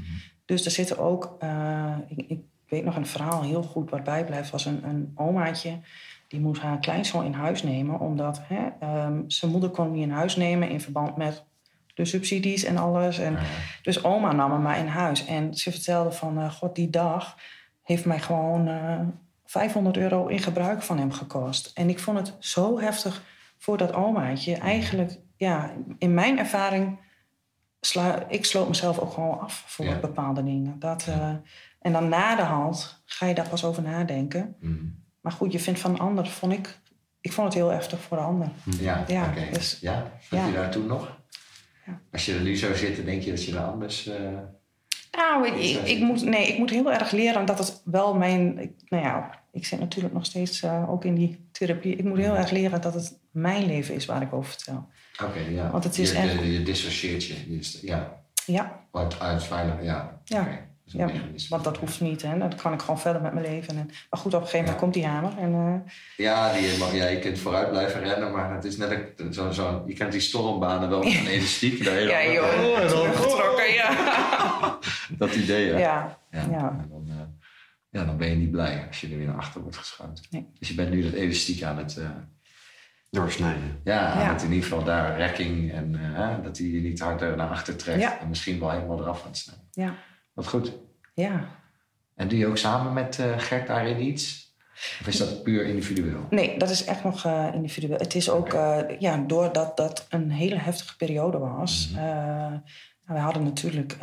[0.45, 4.49] Dus er zitten ook, eh, ik, ik weet nog een verhaal heel goed wat bijblijft.
[4.49, 5.79] was een, een omaatje,
[6.27, 7.99] die moest haar kleinzoon in huis nemen.
[7.99, 11.43] Omdat hè, ehm, zijn moeder kon hem niet in huis nemen in verband met
[11.99, 13.19] de subsidies en alles.
[13.19, 13.39] En, Ja.
[13.81, 15.25] Dus oma nam hem maar in huis.
[15.25, 17.37] En ze vertelde van, eh, god, die dag
[17.83, 18.99] heeft mij gewoon eh
[19.45, 21.71] 500 euro in gebruik van hem gekost.
[21.73, 23.21] En ik vond het zo heftig
[23.57, 24.55] voor dat omaatje.
[24.55, 26.99] Eigenlijk, ja, in mijn ervaring,
[27.81, 29.99] sla, ik sloot mezelf ook gewoon af voor Ja.
[29.99, 30.79] bepaalde dingen.
[30.79, 31.29] Dat, eh,
[31.81, 34.55] en dan na de hand ga je daar pas over nadenken.
[34.59, 35.03] Mm.
[35.21, 36.77] Maar goed, je vindt van een ander, vond ik,
[37.21, 38.49] ik vond het heel heftig voor de ander.
[38.79, 39.47] Ja, Ja, oké.
[39.53, 40.47] dus- ja, vond ja.
[40.47, 41.17] je daar toen nog?
[41.89, 41.99] Ja.
[42.11, 44.07] Als je er nu zou zitten, denk je dat je er anders...
[44.07, 44.15] eh,
[45.11, 48.59] Nou, ik, ik, moet, nee, ik moet heel erg leren dat het wel mijn...
[48.59, 51.95] ik- nou ja, ik zit natuurlijk nog steeds eh, ook in die therapie.
[51.95, 54.87] Ik moet heel erg leren dat het mijn leven is waar ik over vertel.
[55.23, 55.71] Oké, ja.
[55.71, 57.35] Want het is je, echt- je, je dissocieert je.
[57.81, 60.21] ja, Ja, uit, uit veilig, ja.
[60.23, 60.67] Ja.
[60.91, 61.09] Ja
[61.49, 62.21] want dat hoeft niet.
[62.21, 62.37] Hè.
[62.37, 63.77] Dan kan ik gewoon verder met mijn leven.
[63.77, 64.81] En, maar goed, op een gegeven moment Ja.
[64.81, 65.31] komt die hamer.
[65.37, 65.91] En, eh,
[66.25, 69.51] Ja, die, mag- ja, je kunt vooruit blijven rennen, maar het is net een- zo,
[69.51, 71.83] zo, je kent die stormbanen wel van elastiek.
[71.85, 72.43] daar ja, joh.
[72.43, 73.97] Oh, Teruggetrokken, ja.
[75.17, 75.77] Dat idee, ja.
[75.77, 76.69] Ja, Ja, ja.
[76.81, 77.15] En dan, eh,
[77.89, 80.23] ja, dan ben je niet blij als je er weer naar achter wordt geschoten.
[80.29, 80.47] Nee.
[80.59, 81.97] Dus je bent nu dat elastiek aan het...
[81.97, 82.09] eh,
[83.11, 83.79] Doorsnijden.
[83.83, 87.49] ja, het in ieder geval daar rekking en hè, dat hij je niet harder naar
[87.49, 87.99] achter trekt.
[88.01, 88.19] Ja.
[88.19, 89.65] En misschien wel helemaal eraf gaat snijden.
[89.71, 89.93] Ja,
[90.39, 90.73] Wat goed.
[91.13, 91.57] ja.
[92.15, 94.53] En doe je ook samen met eh, Gert daarin iets?
[95.01, 96.27] Of is dat puur individueel?
[96.29, 97.97] Nee, dat is echt nog eh, individueel.
[97.97, 101.89] Het is ook, eh, ja, doordat dat een hele heftige periode was.
[101.91, 102.03] Mhm.
[102.03, 102.53] eh,
[103.05, 103.95] we hadden natuurlijk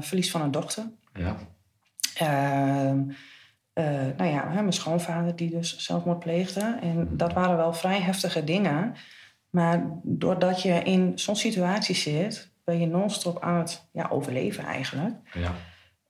[0.00, 0.84] verlies van een dochter.
[1.14, 1.36] Ja.
[2.14, 3.00] Ehm,
[3.72, 3.84] eh,
[4.16, 6.78] nou ja, mijn schoonvader die dus zelfmoord pleegde.
[6.80, 8.94] En dat waren wel vrij heftige dingen.
[9.50, 15.14] Maar doordat je in zo'n situatie zit, ben je non-stop aan het ja, overleven eigenlijk.
[15.32, 15.54] ja.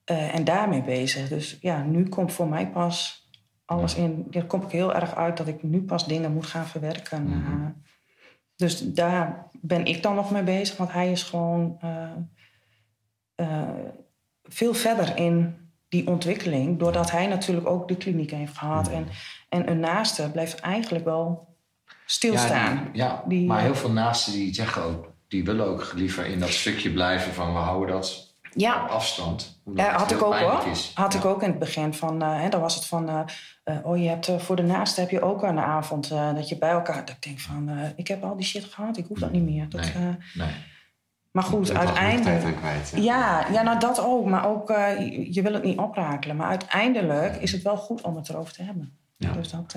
[0.09, 1.27] Eh, en daarmee bezig.
[1.29, 3.27] Dus ja, nu komt voor mij pas
[3.65, 4.27] alles in.
[4.29, 7.23] Ja, kom ik heel erg uit dat ik nu pas dingen moet gaan verwerken.
[7.23, 7.33] Mhm.
[7.63, 7.67] Eh,
[8.55, 11.77] dus daar ben ik dan nog mee bezig, want hij is gewoon
[13.35, 13.69] eh,
[14.43, 15.55] veel verder in
[15.89, 16.79] die ontwikkeling.
[16.79, 18.89] Doordat hij natuurlijk ook de kliniek heeft gehad.
[18.89, 19.07] En,
[19.49, 21.55] en een naaste blijft eigenlijk wel
[22.05, 22.75] stilstaan.
[22.75, 26.25] Ja, die- ja Die, maar heel veel naasten die zeggen ook, die willen ook liever
[26.25, 28.83] in dat stukje blijven van we houden dat Ja.
[28.83, 29.61] op afstand.
[29.75, 30.65] Ja, had ik ook hoor.
[30.71, 30.91] is.
[30.95, 31.19] Had Ja.
[31.19, 33.09] ik ook in het begin van, eh, hè, dan was het van,
[33.63, 36.69] eh, oh je hebt voor de naaste heb je ook een avond dat je bij
[36.69, 37.05] elkaar.
[37.05, 39.69] Dat ik denk van, ik heb al die shit gehad, ik hoef dat niet meer.
[39.69, 40.15] Dat, Nee.
[40.33, 40.49] Nee.
[41.31, 42.57] maar goed, Dat uiteindelijk.
[42.57, 42.91] kwijt.
[42.95, 43.01] Ja.
[43.01, 44.25] Ja, ja, nou dat ook.
[44.25, 46.35] Maar ook, je, je wil het niet oprakelen.
[46.35, 48.97] Maar uiteindelijk is het wel goed om het erover te hebben.
[49.17, 49.31] Ja.
[49.31, 49.75] Dus dat,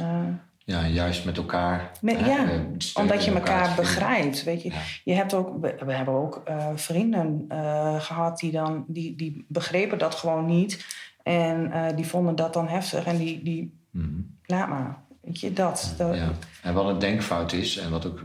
[0.64, 1.90] Ja, juist met elkaar.
[2.00, 2.60] Met- hè, ja, eh,
[2.94, 4.44] omdat je elkaar begrijpt.
[4.44, 4.80] Weet je, Ja.
[5.04, 9.44] je hebt ook, we, we hebben ook eh, vrienden eh, gehad die, dan, die, die
[9.48, 10.86] begrepen dat gewoon niet.
[11.22, 13.04] En eh, die vonden dat dan heftig.
[13.04, 14.20] En die, die Mhm.
[14.44, 15.02] laat maar.
[15.22, 15.94] Weet je, dat.
[15.96, 16.30] dat Ja.
[16.62, 18.20] En wat een denkfout is, en wat ook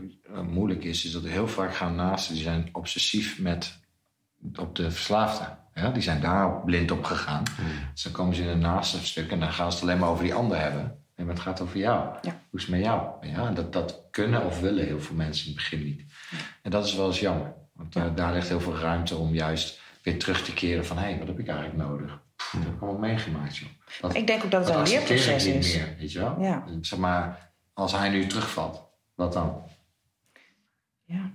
[0.50, 3.78] moeilijk is, is dat er heel vaak gaan naasten die zijn obsessief met
[4.56, 5.44] op de verslaafde.
[5.74, 7.42] Ja, die zijn daar blind op gegaan.
[7.92, 10.08] Dus dan komen ze in een naaste stuk en dan gaan ze het alleen maar
[10.08, 10.98] over die ander hebben.
[11.18, 12.18] En het gaat over jou.
[12.22, 12.40] Ja.
[12.50, 13.26] Hoe is het met jou?
[13.26, 16.02] Ja, en dat, dat kunnen of willen heel veel mensen in het begin niet.
[16.62, 17.54] En dat is wel eens jammer.
[17.72, 20.96] Want daar, daar ligt heel veel ruimte om juist weer terug te keren van...
[20.96, 22.22] hé, hey, wat heb ik eigenlijk nodig?
[22.36, 23.68] Pff, Dat heb ik allemaal meegemaakt, joh.
[24.00, 25.76] Dat, Ik denk ook dat het een accepteer ik leerproces niet is.
[25.76, 26.40] meer, weet je wel?
[26.40, 26.64] Ja.
[26.80, 28.82] Zeg maar, als hij nu terugvalt,
[29.14, 29.62] wat dan?
[31.04, 31.30] Ja.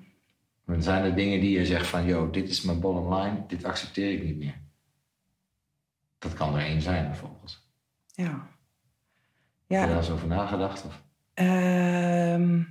[0.66, 2.06] Dan zijn er dingen die je zegt van...
[2.06, 4.62] joh, dit is mijn bottom line, dit accepteer ik niet meer.
[6.20, 7.62] Dat kan er één zijn, bijvoorbeeld.
[8.14, 8.48] Ja.
[9.74, 10.02] Heb je daar Ja.
[10.02, 10.84] eens over nagedacht?
[10.86, 11.02] Of?
[11.34, 12.62] ehm,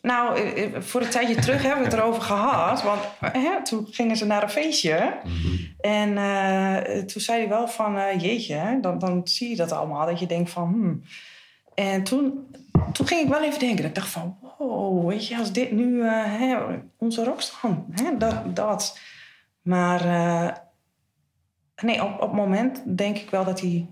[0.00, 2.82] nou, eh, eh, voor een tijdje terug hebben we het erover gehad.
[2.82, 5.16] Want hè, toen gingen ze naar een feestje.
[5.80, 10.06] En eh, toen zei hij wel van, jeetje, hè, dan, dan zie je dat allemaal.
[10.06, 11.02] Dat je denkt van, hmm.
[11.74, 12.46] En toen,
[12.92, 13.76] toen ging ik wel even denken.
[13.76, 16.58] Dat ik dacht van, wow, weet je, als dit nu hè,
[16.96, 18.98] onze rockstar, hè, dat, dat.
[19.62, 20.02] Maar
[21.82, 23.88] nee, op, op het moment denk ik wel dat hij...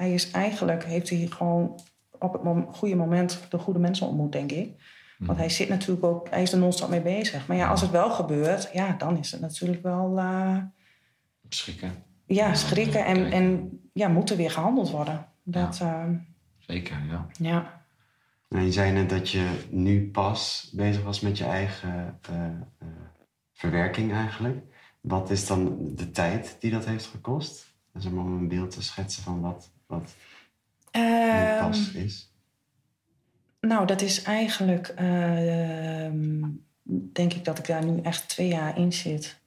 [0.00, 1.80] hij is eigenlijk, heeft hij gewoon
[2.18, 4.82] op het mom- goede moment de goede mensen ontmoet, denk ik.
[5.18, 7.46] Want hij zit natuurlijk ook, hij is er non-stop mee bezig.
[7.46, 10.56] Maar ja, als het wel gebeurt, ja, dan is het natuurlijk wel, eh,
[11.48, 11.92] Schrikken,
[12.26, 15.26] ja, schrikken en, en ja, moet er weer gehandeld worden.
[15.42, 16.24] Dat, ja.
[16.58, 17.26] zeker, ja.
[17.38, 17.82] ja.
[18.48, 22.86] Nou, je zei net dat je nu pas bezig was met je eigen eh, eh,
[23.52, 24.64] verwerking eigenlijk.
[25.00, 27.74] Wat is dan de tijd die dat heeft gekost?
[27.92, 30.14] Dus om een beeld te schetsen van wat, wat
[30.90, 32.32] Ehm, pas is.
[33.60, 36.42] nou, dat is eigenlijk, ehm,
[37.12, 39.40] denk ik dat ik daar nu echt twee jaar in zit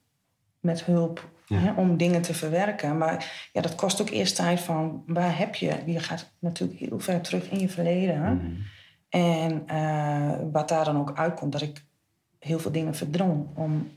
[0.60, 1.58] met hulp Ja.
[1.58, 2.98] hè, om dingen te verwerken.
[2.98, 5.78] Maar ja, dat kost ook eerst tijd van waar heb je?
[5.86, 8.36] Je gaat natuurlijk heel ver terug in je verleden.
[8.38, 8.52] Mhm.
[9.10, 11.84] En eh, wat daar dan ook uitkomt, dat ik
[12.40, 13.92] heel veel dingen verdrong om,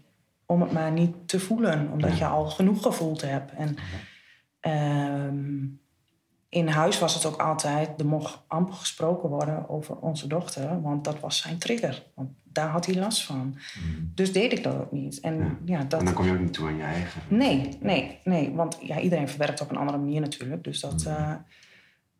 [0.47, 3.53] om het maar niet te voelen, omdat je al genoeg gevoeld hebt.
[3.53, 3.77] En
[4.61, 5.65] ehm,
[6.57, 11.05] in huis was het ook altijd, er mocht amper gesproken worden over onze dochter, want
[11.05, 12.03] dat was zijn trigger.
[12.15, 13.59] Want daar had hij last van.
[14.15, 15.21] Dus deed ik dat ook niet.
[15.21, 15.57] En Ja.
[15.65, 15.99] ja, dat.
[16.01, 17.21] En dan kom je ook niet toe aan je eigen.
[17.29, 18.53] Nee, nee, nee.
[18.55, 20.65] Want ja, iedereen verwerkt op een andere manier natuurlijk.
[20.65, 21.33] Dus dat, eh,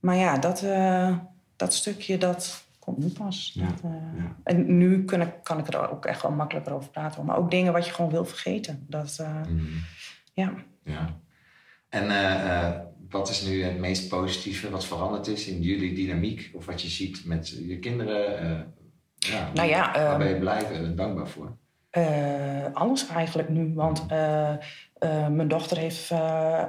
[0.01, 1.17] maar ja, dat, eh,
[1.57, 3.51] dat stukje, dat komt nu pas.
[3.55, 4.37] Ja, Dat, eh, ja.
[4.45, 7.25] En nu kan ik, kan ik er ook echt wel makkelijker over praten.
[7.25, 8.85] Maar ook dingen wat je gewoon wil vergeten.
[8.89, 9.65] Dat, Mhm.
[10.33, 10.53] ja.
[10.85, 11.15] Ja.
[11.89, 12.07] En
[13.11, 16.51] wat is nu het meest positieve wat veranderd is in jullie dynamiek?
[16.55, 18.39] Of wat je ziet met je kinderen?
[18.39, 18.61] eh,
[19.19, 21.57] ja, Nou ja, waar ehm, ben je blij en dankbaar voor?
[21.91, 23.75] Eh, alles eigenlijk nu.
[23.75, 24.59] Want eh, eh,
[25.29, 26.19] mijn dochter heeft eh,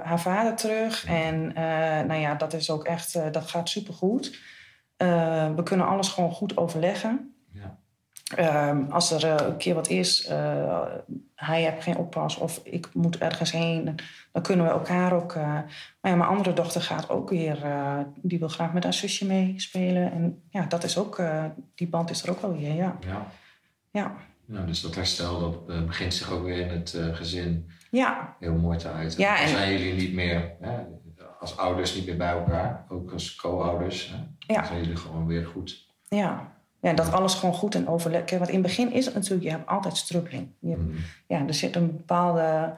[0.03, 1.05] haar vader terug.
[1.05, 1.63] En eh,
[2.07, 4.39] nou ja, dat is ook echt, eh, dat gaat supergoed.
[4.97, 7.35] Eh we kunnen alles gewoon goed overleggen.
[8.35, 10.81] Ehm, als er eh, een keer wat is, eh,
[11.35, 13.95] hij heeft geen oppas of ik moet ergens heen,
[14.31, 15.33] dan kunnen we elkaar ook.
[15.33, 15.43] eh,
[16.01, 17.57] maar ja, mijn andere dochter gaat ook weer,
[18.21, 20.11] die wil graag met haar zusje meespelen.
[20.11, 21.21] En ja, dat is ook,
[21.75, 22.97] die band is er ook wel weer, ja.
[23.05, 23.27] Ja.
[23.91, 28.53] Ja, Ja, dus dat herstel dat begint zich ook weer in het gezin ja heel
[28.55, 29.19] mooi te uiten.
[29.19, 30.77] Ja, en- zijn jullie niet meer hè,
[31.39, 34.09] als ouders niet meer bij elkaar, ook als co-ouders.
[34.09, 34.15] Hè?
[34.53, 34.59] Ja.
[34.59, 35.85] Dan zijn jullie gewoon weer goed.
[36.07, 36.55] Ja.
[36.87, 38.29] Ja, dat alles gewoon goed en overleg.
[38.29, 40.47] Want in het begin is het natuurlijk, je hebt altijd strubbeling.
[40.59, 40.97] Je Mhm.
[41.27, 42.75] ja, er zit een bepaalde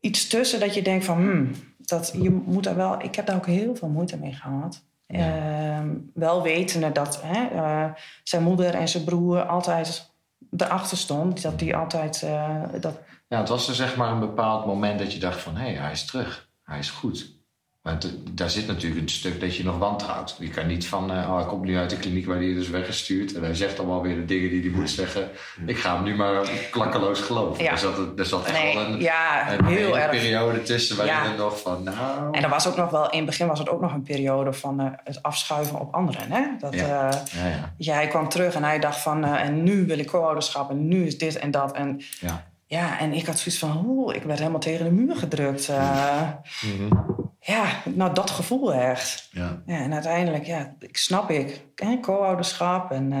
[0.00, 3.02] iets tussen dat je denkt van, hmm, dat je moet daar wel.
[3.02, 4.82] Ik heb daar ook heel veel moeite mee gehad.
[5.06, 10.10] Ehm, wel wetende dat hè, eh, zijn moeder en zijn broer altijd
[10.56, 11.42] erachter stond.
[11.42, 12.22] Dat die altijd.
[12.22, 15.56] eh, dat, Ja, het was er zeg maar een bepaald moment dat je dacht van...
[15.56, 16.48] hé, hij is terug.
[16.62, 17.37] Hij is goed.
[17.82, 20.36] Maar t- daar zit natuurlijk een stuk dat je nog wantrouwt.
[20.38, 22.68] Je kan niet van, eh, oh, hij komt nu uit de kliniek waar hij dus
[22.68, 23.34] weggestuurd.
[23.34, 25.28] En hij zegt allemaal weer de dingen die hij moet zeggen.
[25.66, 27.64] Ik ga hem nu maar klakkeloos geloven.
[27.64, 27.70] Ja.
[27.70, 30.10] Er zat, er zat echt Nee, wel een, ja, een heel hele erg.
[30.10, 31.36] periode tussen waarin Ja.
[31.36, 32.28] nog van, nou...
[32.36, 34.52] En er was ook nog wel, in het begin was het ook nog een periode
[34.52, 36.30] van eh, het afschuiven op anderen.
[36.30, 36.42] Hè?
[36.58, 37.10] Dat, Ja.
[37.10, 39.98] eh, Ja, ja, ja, hij kwam terug en hij dacht van, eh, en nu wil
[39.98, 41.72] ik co-ouderschap en nu is dit en dat.
[41.72, 42.46] En ja.
[42.66, 45.68] ja, en ik had zoiets van, oeh, ik werd helemaal tegen de muur gedrukt.
[45.68, 46.28] eh.
[47.48, 49.28] Ja, nou dat gevoel echt.
[49.32, 49.62] ja.
[49.66, 51.60] Ja, en uiteindelijk, ja, ik snap ik.
[52.00, 52.90] Co-ouderschap.
[52.90, 53.18] En, eh,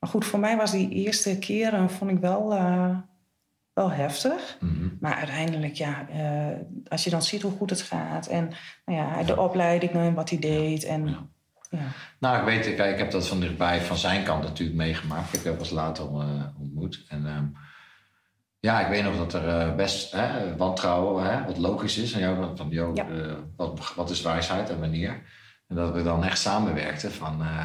[0.00, 2.96] maar goed, voor mij was die eerste keer, eh, vond ik wel, eh,
[3.72, 4.56] wel heftig.
[4.60, 4.88] Mhm.
[5.00, 6.56] Maar uiteindelijk, ja, eh,
[6.88, 8.26] als je dan ziet hoe goed het gaat.
[8.26, 8.50] En
[8.86, 10.84] nou ja, de opleiding en wat hij deed.
[10.84, 11.26] En, Ja.
[11.70, 11.86] ja.
[12.18, 15.28] Nou, ik weet, kijk, ik heb dat van dichtbij van zijn kant natuurlijk meegemaakt.
[15.28, 16.04] Ik heb hem pas later
[16.58, 17.04] ontmoet.
[17.08, 17.44] En ehm,
[18.60, 22.12] ja, ik weet nog dat er eh, best hè, wantrouwen, hè, wat logisch is.
[22.12, 23.08] En jou, van, joh, Ja.
[23.08, 25.22] eh, wat, wat is wijsheid en wanneer?
[25.68, 27.42] En dat we dan echt samenwerkten van...
[27.42, 27.64] eh,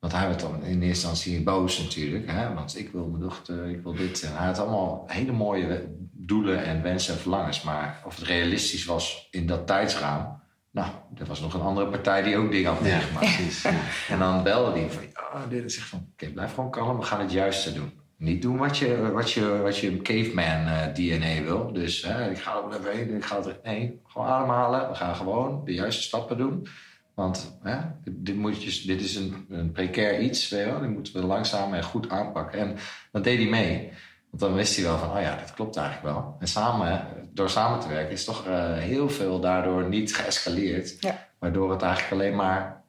[0.00, 2.30] want hij werd dan in eerste instantie boos natuurlijk.
[2.30, 4.22] Hè, want ik wil mijn dochter, ik wil dit.
[4.22, 7.62] En hij had allemaal hele mooie doelen en wensen en verlangens.
[7.62, 10.44] Maar of het realistisch was in dat tijdsraam...
[10.70, 13.60] Nou, er was nog een andere partij die ook dingen had meegemaakt.
[13.62, 13.70] Ja.
[14.08, 17.02] En dan belde hij van, ja, dit is echt van, oké, blijf gewoon kalm, we
[17.04, 18.00] gaan het juiste doen.
[18.18, 21.72] Niet doen wat je, wat je, wat je caveman eh, DNA wil.
[21.72, 24.88] Dus hè, ik ga er wel even heen, ik ga er, nee, gewoon ademhalen.
[24.88, 26.66] We gaan gewoon de juiste stappen doen.
[27.14, 30.80] Want hè, dit, moet je, dit is een, een precair iets, weet je wel.
[30.80, 32.58] Die moeten we langzaam en goed aanpakken.
[32.58, 32.76] En
[33.12, 33.90] dat deed hij mee.
[34.30, 36.36] Want dan wist hij wel van, oh ja, dat klopt eigenlijk wel.
[36.40, 40.96] En samen, door samen te werken, is toch eh, heel veel daardoor niet geëscaleerd.
[41.00, 41.26] Ja.
[41.38, 42.82] Waardoor het eigenlijk alleen maar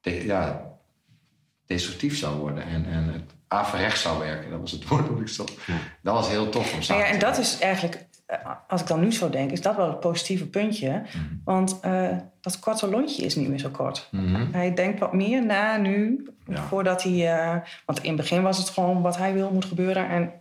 [0.00, 0.70] de- ja,
[1.66, 2.64] destructief zou worden.
[2.64, 4.50] En, en het averechts zou werken.
[4.50, 5.54] Dat was het woord dat ik zocht.
[6.02, 8.86] Dat was heel tof om Nou samen ja, en dat is eigenlijk, eh, als ik
[8.86, 10.90] dan nu zo denk, is dat wel het positieve puntje.
[10.90, 11.24] Mhm.
[11.44, 14.08] Want eh, dat korte lontje is niet meer zo kort.
[14.10, 14.52] Mhm.
[14.52, 16.62] Hij denkt wat meer na nu, Ja.
[16.62, 17.32] voordat hij...
[17.38, 17.56] eh,
[17.86, 20.08] want in het begin was het gewoon wat hij wil moet gebeuren.
[20.08, 20.32] En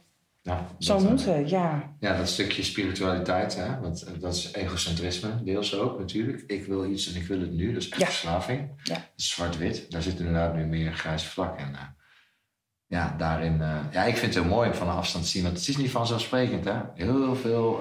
[0.42, 1.94] Ja, zo dat, moet het, ja.
[2.00, 3.80] Ja, dat stukje spiritualiteit, hè?
[3.80, 6.44] Want dat is egocentrisme, deels ook natuurlijk.
[6.48, 8.06] Ik wil iets en ik wil het nu, dat is echt Ja.
[8.06, 8.70] verslaving.
[8.84, 8.94] Ja.
[8.94, 11.60] Dat is zwart-wit, daar zit inderdaad nu meer grijs vlak.
[11.60, 11.82] En eh,
[12.88, 15.44] ja, daarin, eh, ja, ik vind het heel mooi om van een afstand te zien,
[15.44, 16.76] want het is niet vanzelfsprekend, hè?
[16.94, 17.80] Heel veel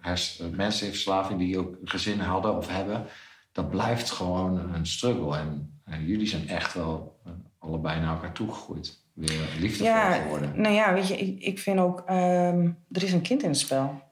[0.00, 3.04] hers- mensen in verslaving die ook gezin hadden of hebben,
[3.52, 5.36] dat blijft gewoon een struggle.
[5.84, 7.20] En jullie zijn echt wel
[7.58, 9.04] allebei naar elkaar toegegroeid.
[9.12, 10.60] Weer liefdevol Ja, geworden.
[10.60, 13.58] nou ja, weet je, ik, ik vind ook, ehm, er is een kind in het
[13.58, 14.02] spel.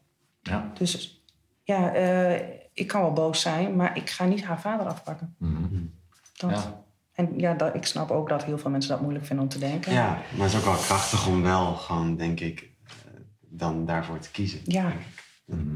[0.42, 0.70] Ja.
[0.78, 1.22] Dus
[1.62, 1.92] ja,
[2.72, 5.34] ik kan wel boos zijn, maar ik ga niet haar vader afpakken.
[5.38, 5.82] Mhm.
[6.36, 6.50] Dat.
[6.50, 6.83] Ja.
[7.14, 9.58] En ja, dat, ik snap ook dat heel veel mensen dat moeilijk vinden om te
[9.58, 9.92] denken.
[9.92, 12.92] Ja, maar het is ook wel krachtig om wel gewoon, denk ik, eh,
[13.40, 14.60] dan daarvoor te kiezen.
[14.64, 14.92] Ja.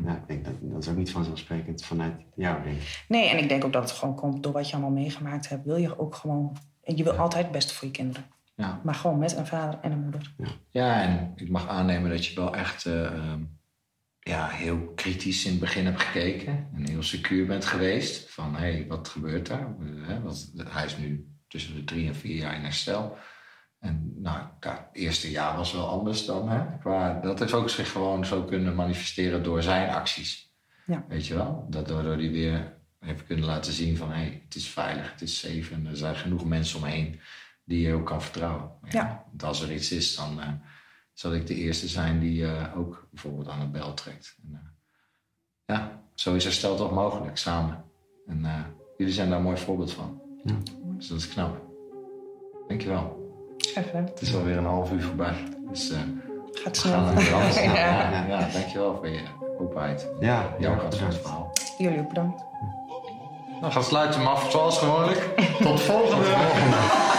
[0.04, 3.04] Ja, ik denk dat, dat is ook niet vanzelfsprekend vanuit jou, denk ik.
[3.08, 5.64] Nee, en ik denk ook dat het gewoon komt door wat je allemaal meegemaakt hebt.
[5.64, 6.56] Wil je ook gewoon...
[6.82, 8.24] En je wil altijd het beste voor je kinderen.
[8.54, 8.80] Ja.
[8.84, 10.34] Maar gewoon met een vader en een moeder.
[10.70, 13.40] Ja, en ik mag aannemen dat je wel echt eh, ehm,
[14.28, 16.68] ja, heel kritisch in het begin hebt gekeken.
[16.74, 18.30] En heel secuur bent geweest.
[18.30, 19.74] Van, hé, hey, wat gebeurt daar?
[20.08, 23.16] Eh, wat, hij is nu tussen de drie en vier jaar in herstel.
[23.78, 26.48] En nou, ja, het eerste jaar was wel anders dan.
[26.48, 26.78] Hè?
[26.78, 30.52] Qua, dat heeft ook zich gewoon zo kunnen manifesteren door zijn acties.
[30.86, 31.04] Ja.
[31.08, 31.66] Weet je wel?
[31.70, 34.10] Dat waardoor hij weer heeft kunnen laten zien van...
[34.10, 35.74] hé, hey, het is veilig, het is safe.
[35.74, 37.20] En er zijn genoeg mensen omheen
[37.64, 38.70] die je ook kan vertrouwen.
[38.88, 39.24] Ja.
[39.28, 40.48] Want als er iets is, dan eh,
[41.18, 44.36] zal ik de eerste zijn die eh, ook bijvoorbeeld aan de bel trekt.
[44.42, 47.84] En, eh, ja, zo is herstel toch mogelijk, samen.
[48.26, 48.52] En eh,
[48.96, 50.20] jullie zijn daar een mooi voorbeeld van.
[50.44, 50.54] Ja.
[50.96, 51.60] Dus dat is knap.
[52.68, 53.32] Dankjewel.
[53.74, 54.04] Even.
[54.04, 55.34] Het is alweer een half uur voorbij.
[55.70, 55.98] Dus eh
[56.52, 56.92] Gaat we snel.
[56.92, 57.54] gaan naar de rand.
[57.54, 57.62] ja.
[57.62, 58.10] Ja.
[58.10, 59.22] Ja, ja, dankjewel voor je
[59.58, 60.08] openheid.
[60.20, 61.52] Ja, Jouw ja, kant van het verhaal.
[61.78, 62.42] Jullie ook bedankt.
[63.60, 65.20] Nou, gaan sluiten hem af zoals gewoonlijk.
[65.58, 67.16] Tot volgende.